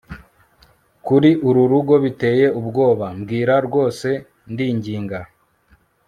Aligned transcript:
kuri 1.05 1.29
uru 1.47 1.63
rugo 1.71 1.93
biteye 2.03 2.45
ubwoba- 2.59 3.05
mbwira 3.17 3.55
rwose, 3.67 4.09
ndinginga 4.51 5.19